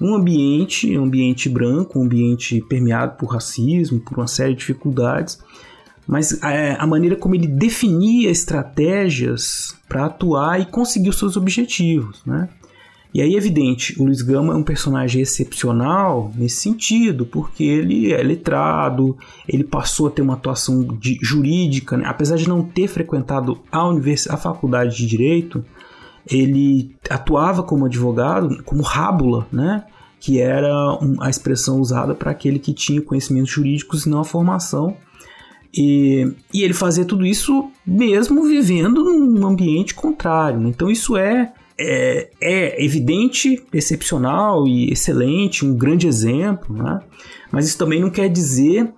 um 0.00 0.14
ambiente, 0.14 0.96
um 0.98 1.04
ambiente 1.04 1.48
branco, 1.48 1.98
um 1.98 2.02
ambiente 2.02 2.60
permeado 2.68 3.16
por 3.16 3.26
racismo, 3.26 4.00
por 4.00 4.18
uma 4.18 4.26
série 4.26 4.52
de 4.52 4.60
dificuldades, 4.60 5.38
mas 6.06 6.42
é, 6.42 6.76
a 6.78 6.86
maneira 6.86 7.16
como 7.16 7.34
ele 7.34 7.46
definia 7.46 8.30
estratégias 8.30 9.76
para 9.88 10.06
atuar 10.06 10.60
e 10.60 10.66
conseguir 10.66 11.10
os 11.10 11.18
seus 11.18 11.36
objetivos, 11.36 12.20
né? 12.26 12.48
E 13.14 13.20
aí, 13.20 13.34
evidente, 13.34 14.00
o 14.00 14.04
Luiz 14.04 14.22
Gama 14.22 14.54
é 14.54 14.56
um 14.56 14.62
personagem 14.62 15.20
excepcional 15.20 16.32
nesse 16.34 16.56
sentido, 16.56 17.26
porque 17.26 17.62
ele 17.62 18.10
é 18.10 18.22
letrado, 18.22 19.16
ele 19.46 19.64
passou 19.64 20.06
a 20.06 20.10
ter 20.10 20.22
uma 20.22 20.32
atuação 20.32 20.82
de, 20.82 21.18
jurídica, 21.20 21.96
né? 21.96 22.04
apesar 22.06 22.36
de 22.36 22.48
não 22.48 22.62
ter 22.62 22.88
frequentado 22.88 23.58
a, 23.70 23.86
univers... 23.86 24.26
a 24.28 24.36
faculdade 24.38 24.96
de 24.96 25.06
Direito, 25.06 25.62
ele 26.26 26.94
atuava 27.10 27.62
como 27.62 27.84
advogado, 27.84 28.62
como 28.64 28.82
rábula, 28.82 29.46
né? 29.52 29.84
que 30.18 30.40
era 30.40 30.72
a 31.20 31.28
expressão 31.28 31.80
usada 31.80 32.14
para 32.14 32.30
aquele 32.30 32.60
que 32.60 32.72
tinha 32.72 33.02
conhecimentos 33.02 33.50
jurídicos 33.50 34.06
e 34.06 34.08
não 34.08 34.20
a 34.20 34.24
formação. 34.24 34.96
E, 35.74 36.32
e 36.54 36.62
ele 36.62 36.74
fazia 36.74 37.04
tudo 37.04 37.26
isso 37.26 37.70
mesmo 37.84 38.44
vivendo 38.44 39.02
num 39.02 39.44
ambiente 39.46 39.94
contrário. 39.94 40.60
Né? 40.60 40.68
Então 40.68 40.88
isso 40.88 41.16
é, 41.16 41.52
é, 41.82 42.30
é, 42.40 42.84
evidente, 42.84 43.62
excepcional 43.72 44.66
e 44.66 44.92
excelente, 44.92 45.64
um 45.64 45.74
grande 45.74 46.06
exemplo, 46.06 46.76
né? 46.76 47.00
mas 47.50 47.66
isso 47.66 47.78
também 47.78 48.00
não 48.00 48.10
quer 48.10 48.28
dizer 48.28 48.88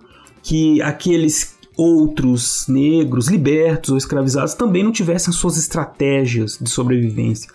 que 0.43 0.81
aqueles 0.81 1.55
outros 1.75 2.65
negros 2.67 3.27
libertos 3.27 3.89
ou 3.89 3.97
escravizados 3.97 4.53
também 4.53 4.83
não 4.83 4.91
tivessem 4.91 5.33
suas 5.33 5.57
estratégias 5.57 6.57
de 6.61 6.69
sobrevivência. 6.69 7.51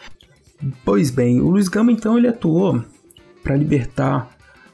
Pois 0.84 1.10
bem, 1.10 1.40
o 1.40 1.48
Luiz 1.48 1.68
Gama 1.68 1.92
então 1.92 2.18
ele 2.18 2.28
atuou 2.28 2.82
para 3.42 3.56
libertar 3.56 4.28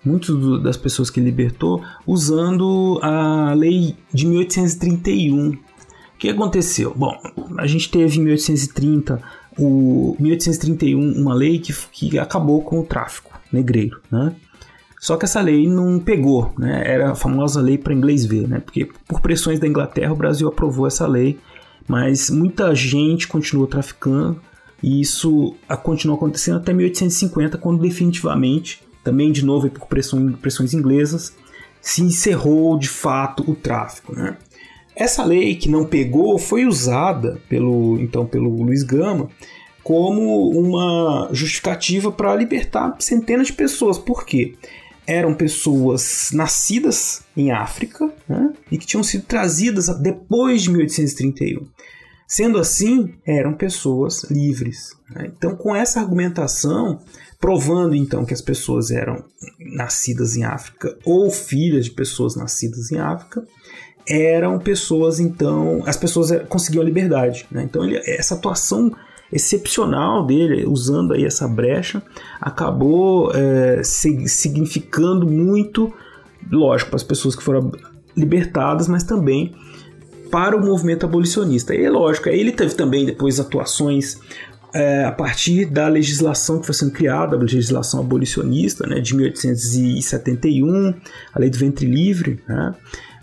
muitas 0.04 0.62
das 0.62 0.76
pessoas 0.76 1.10
que 1.10 1.20
libertou 1.20 1.82
usando 2.06 2.98
a 3.02 3.52
lei 3.54 3.96
de 4.12 4.26
1831. 4.26 5.50
O 5.50 5.58
que 6.18 6.30
aconteceu? 6.30 6.94
Bom, 6.96 7.14
a 7.58 7.66
gente 7.66 7.90
teve 7.90 8.18
em 8.18 8.22
1830 8.22 9.22
o 9.58 10.16
1831 10.18 11.00
uma 11.20 11.34
lei 11.34 11.58
que, 11.58 11.72
que 11.92 12.18
acabou 12.18 12.62
com 12.62 12.80
o 12.80 12.84
tráfico 12.84 13.38
negreiro, 13.52 14.00
né? 14.10 14.34
Só 14.98 15.16
que 15.16 15.24
essa 15.24 15.40
lei 15.40 15.68
não 15.68 15.98
pegou, 15.98 16.52
né? 16.58 16.82
Era 16.84 17.12
a 17.12 17.14
famosa 17.14 17.60
lei 17.60 17.78
para 17.78 17.94
inglês 17.94 18.24
ver, 18.24 18.48
né? 18.48 18.60
Porque 18.60 18.88
por 19.06 19.20
pressões 19.20 19.60
da 19.60 19.66
Inglaterra 19.66 20.12
o 20.12 20.16
Brasil 20.16 20.48
aprovou 20.48 20.86
essa 20.86 21.06
lei, 21.06 21.38
mas 21.86 22.30
muita 22.30 22.74
gente 22.74 23.28
continuou 23.28 23.66
traficando 23.66 24.40
e 24.82 25.00
isso 25.00 25.54
continuou 25.82 26.16
acontecendo 26.16 26.56
até 26.56 26.72
1850, 26.72 27.58
quando 27.58 27.80
definitivamente, 27.80 28.82
também 29.04 29.32
de 29.32 29.44
novo 29.44 29.70
por 29.70 29.86
pressões 29.86 30.74
inglesas, 30.74 31.34
se 31.80 32.02
encerrou 32.02 32.76
de 32.78 32.88
fato 32.88 33.48
o 33.48 33.54
tráfico. 33.54 34.14
Né? 34.14 34.36
Essa 34.96 35.22
lei 35.22 35.54
que 35.54 35.68
não 35.68 35.84
pegou 35.84 36.38
foi 36.38 36.64
usada 36.64 37.38
pelo 37.50 37.98
então 38.00 38.26
pelo 38.26 38.62
Luiz 38.62 38.82
Gama 38.82 39.28
como 39.82 40.50
uma 40.50 41.28
justificativa 41.32 42.10
para 42.10 42.34
libertar 42.34 42.96
centenas 42.98 43.48
de 43.48 43.52
pessoas. 43.52 43.98
Por 43.98 44.24
quê? 44.24 44.56
Eram 45.06 45.32
pessoas 45.34 46.30
nascidas 46.32 47.22
em 47.36 47.52
África 47.52 48.12
né, 48.28 48.52
e 48.72 48.78
que 48.78 48.86
tinham 48.86 49.04
sido 49.04 49.24
trazidas 49.24 49.86
depois 50.00 50.62
de 50.62 50.70
1831. 50.70 51.68
Sendo 52.26 52.58
assim, 52.58 53.14
eram 53.24 53.54
pessoas 53.54 54.24
livres. 54.24 54.96
Né? 55.10 55.30
Então, 55.36 55.54
com 55.54 55.76
essa 55.76 56.00
argumentação, 56.00 57.00
provando 57.38 57.94
então 57.94 58.24
que 58.24 58.34
as 58.34 58.40
pessoas 58.40 58.90
eram 58.90 59.24
nascidas 59.60 60.36
em 60.36 60.42
África 60.42 60.98
ou 61.04 61.30
filhas 61.30 61.84
de 61.84 61.92
pessoas 61.92 62.34
nascidas 62.34 62.90
em 62.90 62.98
África, 62.98 63.46
eram 64.08 64.58
pessoas 64.58 65.18
então, 65.18 65.82
as 65.86 65.96
pessoas 65.96 66.30
conseguiam 66.48 66.82
a 66.82 66.84
liberdade. 66.84 67.46
Né? 67.50 67.64
Então, 67.64 67.84
ele, 67.84 68.00
essa 68.06 68.34
atuação 68.34 68.92
excepcional 69.32 70.24
dele, 70.24 70.64
usando 70.66 71.12
aí 71.12 71.24
essa 71.24 71.48
brecha, 71.48 72.02
acabou 72.40 73.32
é, 73.34 73.82
significando 73.82 75.26
muito, 75.26 75.92
lógico, 76.50 76.90
para 76.90 76.96
as 76.96 77.02
pessoas 77.02 77.34
que 77.34 77.42
foram 77.42 77.72
libertadas, 78.16 78.86
mas 78.88 79.02
também 79.02 79.54
para 80.30 80.56
o 80.56 80.64
movimento 80.64 81.04
abolicionista. 81.04 81.74
E 81.74 81.84
é 81.84 81.90
lógico, 81.90 82.28
ele 82.28 82.52
teve 82.52 82.74
também 82.74 83.04
depois 83.04 83.40
atuações 83.40 84.18
é, 84.72 85.04
a 85.04 85.12
partir 85.12 85.64
da 85.64 85.88
legislação 85.88 86.60
que 86.60 86.66
foi 86.66 86.74
sendo 86.74 86.92
criada, 86.92 87.36
a 87.36 87.38
legislação 87.38 88.00
abolicionista 88.00 88.86
né, 88.86 89.00
de 89.00 89.14
1871, 89.16 90.94
a 91.32 91.38
lei 91.38 91.48
do 91.48 91.56
ventre 91.56 91.86
livre, 91.86 92.40
né, 92.46 92.74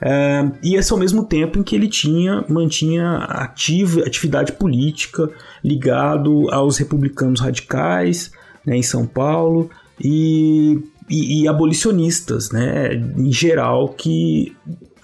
é, 0.05 0.51
e 0.61 0.75
esse 0.75 0.91
ao 0.91 0.99
mesmo 0.99 1.23
tempo 1.23 1.57
em 1.57 1.63
que 1.63 1.73
ele 1.73 1.87
tinha 1.87 2.43
mantinha 2.49 3.19
ativa, 3.19 4.01
atividade 4.01 4.51
política 4.51 5.29
ligado 5.63 6.51
aos 6.51 6.77
republicanos 6.77 7.39
radicais 7.39 8.29
né, 8.65 8.75
em 8.75 8.83
São 8.83 9.07
Paulo 9.07 9.69
e, 9.97 10.77
e, 11.09 11.43
e 11.43 11.47
abolicionistas 11.47 12.51
né, 12.51 12.95
em 12.95 13.31
geral 13.31 13.89
que 13.89 14.53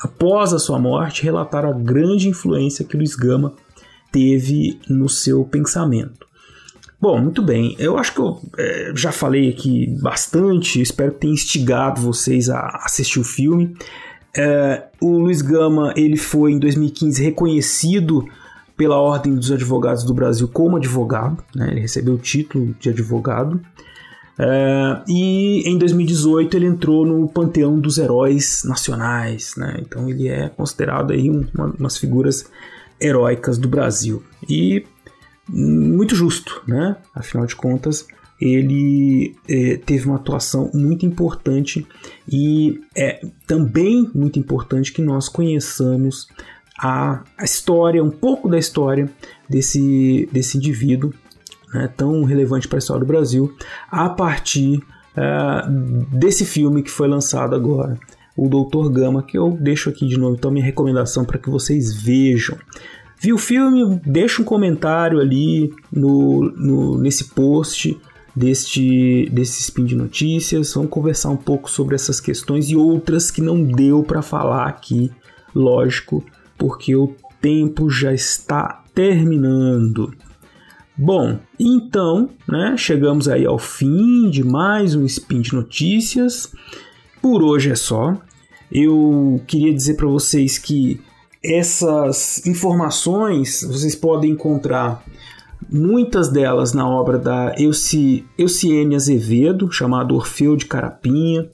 após 0.01 0.51
a 0.51 0.59
sua 0.59 0.77
morte 0.77 1.23
relataram 1.23 1.69
a 1.69 1.73
grande 1.73 2.27
influência 2.27 2.83
que 2.83 2.97
Luiz 2.97 3.15
Gama 3.15 3.53
teve 4.11 4.81
no 4.89 5.07
seu 5.07 5.45
pensamento. 5.45 6.27
Bom, 6.99 7.21
muito 7.21 7.41
bem. 7.41 7.73
Eu 7.79 7.97
acho 7.97 8.13
que 8.13 8.19
eu 8.19 8.41
é, 8.57 8.91
já 8.93 9.13
falei 9.13 9.49
aqui 9.49 9.87
bastante. 10.01 10.81
Espero 10.81 11.13
tenha 11.13 11.33
instigado 11.33 12.01
vocês 12.01 12.49
a 12.49 12.81
assistir 12.83 13.21
o 13.21 13.23
filme. 13.23 13.73
É, 14.35 14.83
o 15.01 15.17
Luiz 15.17 15.41
Gama 15.41 15.93
ele 15.95 16.17
foi 16.17 16.51
em 16.51 16.59
2015 16.59 17.23
reconhecido 17.23 18.27
pela 18.77 18.97
Ordem 18.97 19.35
dos 19.35 19.51
Advogados 19.51 20.03
do 20.03 20.13
Brasil 20.13 20.47
como 20.47 20.77
advogado, 20.77 21.43
né? 21.53 21.69
ele 21.71 21.81
recebeu 21.81 22.13
o 22.13 22.17
título 22.17 22.73
de 22.79 22.89
advogado. 22.89 23.59
É, 24.37 25.01
e 25.05 25.69
em 25.69 25.77
2018 25.77 26.55
ele 26.55 26.67
entrou 26.67 27.05
no 27.05 27.27
panteão 27.27 27.77
dos 27.77 27.97
heróis 27.97 28.63
nacionais, 28.63 29.53
né? 29.57 29.77
então 29.81 30.09
ele 30.09 30.29
é 30.29 30.47
considerado 30.47 31.11
aí 31.11 31.29
uma, 31.29 31.73
umas 31.77 31.97
figuras 31.97 32.49
heróicas 33.01 33.57
do 33.57 33.67
Brasil. 33.67 34.23
E 34.47 34.85
muito 35.47 36.15
justo, 36.15 36.61
né? 36.67 36.95
afinal 37.13 37.45
de 37.45 37.55
contas, 37.55 38.07
ele 38.39 39.35
é, 39.47 39.77
teve 39.77 40.05
uma 40.05 40.15
atuação 40.15 40.71
muito 40.73 41.05
importante 41.05 41.85
e 42.27 42.81
é 42.95 43.25
também 43.45 44.09
muito 44.15 44.39
importante 44.39 44.93
que 44.93 45.01
nós 45.01 45.27
conheçamos 45.27 46.27
a, 46.79 47.23
a 47.37 47.43
história, 47.43 48.03
um 48.03 48.09
pouco 48.09 48.47
da 48.47 48.57
história 48.57 49.09
desse, 49.49 50.29
desse 50.31 50.57
indivíduo 50.57 51.13
né, 51.73 51.89
tão 51.95 52.23
relevante 52.23 52.67
para 52.67 52.77
a 52.77 52.79
história 52.79 53.01
do 53.01 53.07
Brasil 53.07 53.53
a 53.91 54.09
partir 54.09 54.77
uh, 54.77 56.07
desse 56.11 56.45
filme 56.45 56.81
que 56.81 56.89
foi 56.89 57.07
lançado 57.07 57.53
agora, 57.53 57.97
o 58.37 58.47
Doutor 58.47 58.89
Gama, 58.89 59.21
que 59.21 59.37
eu 59.37 59.57
deixo 59.59 59.89
aqui 59.89 60.07
de 60.07 60.17
novo 60.17 60.37
então 60.37 60.49
minha 60.49 60.65
recomendação 60.65 61.25
para 61.25 61.37
que 61.37 61.49
vocês 61.49 61.93
vejam. 61.93 62.57
Viu 63.21 63.35
o 63.35 63.39
filme? 63.39 63.99
Deixa 64.05 64.41
um 64.41 64.45
comentário 64.45 65.19
ali 65.19 65.73
no, 65.91 66.43
no, 66.55 66.97
nesse 66.97 67.25
post 67.25 67.99
deste, 68.35 69.29
desse 69.31 69.61
spin 69.61 69.85
de 69.85 69.95
notícias. 69.95 70.73
Vamos 70.73 70.89
conversar 70.89 71.29
um 71.29 71.37
pouco 71.37 71.69
sobre 71.69 71.95
essas 71.95 72.19
questões 72.19 72.69
e 72.69 72.75
outras 72.75 73.31
que 73.31 73.41
não 73.41 73.63
deu 73.63 74.03
para 74.03 74.21
falar 74.21 74.67
aqui, 74.67 75.11
lógico, 75.53 76.23
porque 76.57 76.95
o 76.95 77.15
tempo 77.41 77.89
já 77.89 78.13
está 78.13 78.83
terminando. 78.93 80.13
Bom, 80.97 81.39
então, 81.57 82.29
né, 82.45 82.75
chegamos 82.77 83.29
aí 83.29 83.45
ao 83.45 83.57
fim 83.57 84.29
de 84.29 84.43
mais 84.43 84.95
um 84.95 85.05
spin 85.05 85.39
de 85.39 85.53
notícias. 85.53 86.51
Por 87.21 87.41
hoje 87.41 87.71
é 87.71 87.75
só. 87.75 88.17
Eu 88.69 89.41
queria 89.47 89.73
dizer 89.73 89.95
para 89.95 90.07
vocês 90.07 90.57
que 90.57 90.99
essas 91.43 92.45
informações 92.45 93.63
vocês 93.63 93.95
podem 93.95 94.31
encontrar 94.31 95.03
muitas 95.71 96.29
delas 96.29 96.73
na 96.73 96.87
obra 96.87 97.17
da 97.17 97.55
Euci, 97.57 98.25
Euciene 98.37 98.95
Azevedo, 98.95 99.71
chamada 99.71 100.13
Orfeu 100.13 100.55
de 100.55 100.65
Carapinha. 100.65 101.47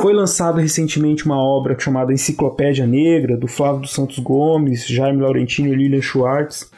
Foi 0.00 0.12
lançada 0.12 0.60
recentemente 0.60 1.24
uma 1.24 1.38
obra 1.38 1.78
chamada 1.78 2.12
Enciclopédia 2.12 2.86
Negra, 2.86 3.36
do 3.36 3.46
Flávio 3.46 3.82
dos 3.82 3.92
Santos 3.92 4.18
Gomes, 4.18 4.86
Jaime 4.86 5.22
Laurentino 5.22 5.68
e 5.68 5.76
Lilian 5.76 6.02
Schwartz. 6.02 6.70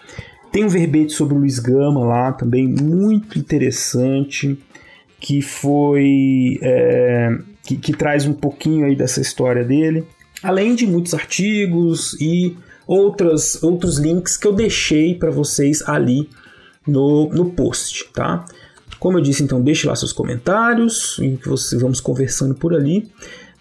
Tem 0.52 0.64
um 0.64 0.68
verbete 0.68 1.12
sobre 1.12 1.34
o 1.34 1.38
Luiz 1.38 1.58
Gama 1.58 2.04
lá 2.04 2.32
também, 2.32 2.66
muito 2.66 3.38
interessante, 3.38 4.58
que 5.20 5.40
foi. 5.40 6.58
É, 6.62 7.38
que, 7.64 7.76
que 7.76 7.92
traz 7.92 8.26
um 8.26 8.32
pouquinho 8.32 8.86
aí 8.86 8.96
dessa 8.96 9.20
história 9.20 9.64
dele. 9.64 10.04
Além 10.42 10.74
de 10.74 10.86
muitos 10.86 11.14
artigos 11.14 12.14
e 12.20 12.56
outras, 12.86 13.62
outros 13.62 13.98
links 13.98 14.36
que 14.36 14.46
eu 14.46 14.52
deixei 14.52 15.14
para 15.14 15.30
vocês 15.30 15.82
ali 15.86 16.28
no, 16.90 17.28
no 17.30 17.50
post, 17.50 18.10
tá? 18.12 18.44
Como 18.98 19.16
eu 19.16 19.22
disse, 19.22 19.42
então 19.42 19.62
deixe 19.62 19.86
lá 19.86 19.96
seus 19.96 20.12
comentários 20.12 21.18
e 21.18 21.38
vamos 21.78 22.00
conversando 22.00 22.54
por 22.54 22.74
ali. 22.74 23.10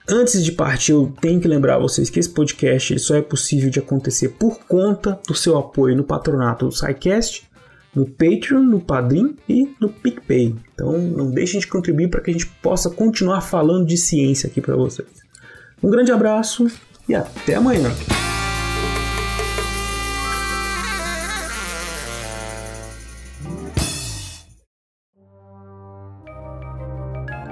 Antes 0.08 0.44
de 0.44 0.52
partir, 0.52 0.92
eu 0.92 1.14
tenho 1.22 1.40
que 1.40 1.48
lembrar 1.48 1.78
vocês 1.78 2.10
que 2.10 2.20
esse 2.20 2.30
podcast 2.30 2.98
só 3.00 3.16
é 3.16 3.22
possível 3.22 3.70
de 3.70 3.80
acontecer 3.80 4.30
por 4.30 4.60
conta 4.66 5.20
do 5.28 5.36
seu 5.36 5.58
apoio 5.58 5.96
no 5.96 6.04
patronato 6.04 6.66
do 6.66 6.72
SciCast, 6.72 7.48
no 7.96 8.06
Patreon, 8.06 8.64
no 8.64 8.80
Padrim 8.80 9.36
e 9.48 9.74
no 9.80 9.88
PicPay. 9.88 10.56
Então 10.74 10.98
não 10.98 11.30
deixem 11.30 11.60
de 11.60 11.68
contribuir 11.68 12.10
para 12.10 12.22
que 12.22 12.32
a 12.32 12.34
gente 12.34 12.48
possa 12.62 12.90
continuar 12.90 13.42
falando 13.42 13.86
de 13.86 13.98
ciência 13.98 14.48
aqui 14.48 14.60
para 14.60 14.76
vocês. 14.76 15.08
Um 15.82 15.90
grande 15.90 16.12
abraço 16.12 16.68
e 17.08 17.16
até 17.16 17.56
amanhã. 17.56 17.90